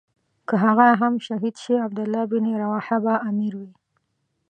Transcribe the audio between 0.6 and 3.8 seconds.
هغه هم شهید شي عبدالله بن رواحه به امیر وي.